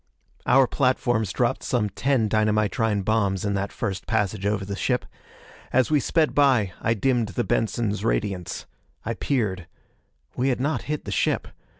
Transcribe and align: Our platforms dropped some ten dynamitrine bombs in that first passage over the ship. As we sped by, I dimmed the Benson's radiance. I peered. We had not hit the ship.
Our 0.47 0.65
platforms 0.65 1.31
dropped 1.31 1.61
some 1.61 1.87
ten 1.87 2.27
dynamitrine 2.27 3.05
bombs 3.05 3.45
in 3.45 3.53
that 3.53 3.71
first 3.71 4.07
passage 4.07 4.47
over 4.47 4.65
the 4.65 4.75
ship. 4.75 5.05
As 5.71 5.91
we 5.91 5.99
sped 5.99 6.33
by, 6.33 6.73
I 6.81 6.95
dimmed 6.95 7.27
the 7.27 7.43
Benson's 7.43 8.03
radiance. 8.03 8.65
I 9.05 9.13
peered. 9.13 9.67
We 10.35 10.49
had 10.49 10.59
not 10.59 10.81
hit 10.89 11.05
the 11.05 11.11
ship. 11.11 11.49